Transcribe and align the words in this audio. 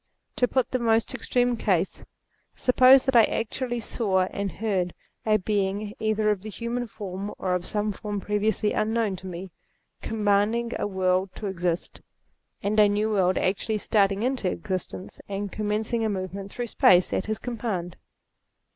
To 0.37 0.47
put 0.47 0.71
the 0.71 0.79
most 0.79 1.13
extreme 1.13 1.55
case: 1.55 2.03
suppose 2.55 3.05
that 3.05 3.15
I 3.15 3.25
actually 3.25 3.79
saw 3.79 4.21
and 4.31 4.51
heard 4.53 4.95
a 5.27 5.37
Being, 5.37 5.93
either 5.99 6.23
218 6.23 6.25
THEISM 6.25 6.27
of 6.31 6.41
the 6.41 6.49
human 6.49 6.87
form, 6.87 7.35
or 7.37 7.53
of 7.53 7.67
some 7.67 7.91
form 7.91 8.19
previously 8.19 8.73
un 8.73 8.93
known 8.93 9.15
to 9.17 9.27
me, 9.27 9.51
commanding 10.01 10.71
a 10.79 10.87
world 10.87 11.29
to 11.35 11.45
exist, 11.45 12.01
and 12.63 12.79
a 12.79 12.89
new 12.89 13.11
world 13.11 13.37
actually 13.37 13.77
starting 13.77 14.23
into 14.23 14.49
existence 14.49 15.21
and 15.29 15.51
com 15.51 15.67
mencing 15.67 16.03
a 16.03 16.09
movement 16.09 16.51
through 16.51 16.65
space, 16.65 17.13
at 17.13 17.27
his 17.27 17.37
command. 17.37 17.95